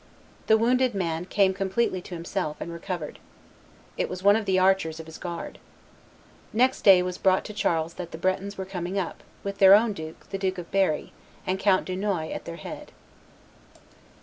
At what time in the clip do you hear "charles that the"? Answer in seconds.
7.53-8.17